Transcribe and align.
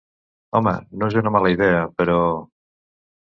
Home, 0.59 0.71
no 1.01 1.09
és 1.13 1.17
una 1.21 1.33
mala 1.35 1.51
idea, 1.57 1.85
però... 2.01 2.17